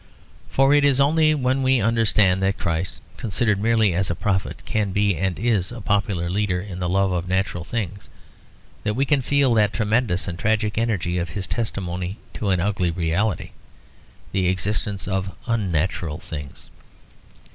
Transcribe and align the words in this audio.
For 0.49 0.73
it 0.73 0.83
is 0.83 0.99
only 0.99 1.35
when 1.35 1.61
we 1.61 1.79
understand 1.79 2.41
that 2.41 2.57
Christ, 2.57 2.99
considered 3.17 3.59
merely 3.61 3.93
as 3.93 4.09
a 4.09 4.15
prophet, 4.15 4.63
can 4.65 4.91
be 4.91 5.15
and 5.15 5.37
is 5.37 5.71
a 5.71 5.79
popular 5.79 6.27
leader 6.27 6.59
in 6.59 6.79
the 6.79 6.89
love 6.89 7.11
of 7.11 7.27
natural 7.27 7.63
things, 7.63 8.09
that 8.81 8.95
we 8.95 9.05
can 9.05 9.21
feel 9.21 9.53
that 9.53 9.73
tremendous 9.73 10.27
and 10.27 10.39
tragic 10.39 10.75
energy 10.79 11.19
of 11.19 11.29
his 11.29 11.45
testimony 11.45 12.17
to 12.33 12.49
an 12.49 12.59
ugly 12.59 12.89
reality, 12.89 13.51
the 14.31 14.47
existence 14.47 15.07
of 15.07 15.35
unnatural 15.45 16.17
things. 16.17 16.71